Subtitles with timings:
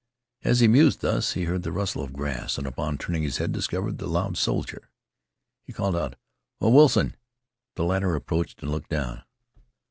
[0.43, 3.51] As he mused thus he heard the rustle of grass, and, upon turning his head,
[3.51, 4.89] discovered the loud soldier.
[5.61, 6.15] He called out,
[6.59, 7.15] "Oh, Wilson!"
[7.75, 9.21] The latter approached and looked down.